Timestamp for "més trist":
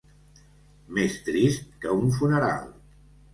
0.99-1.67